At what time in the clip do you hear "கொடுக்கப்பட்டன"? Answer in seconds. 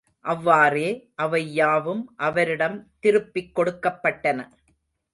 3.55-4.39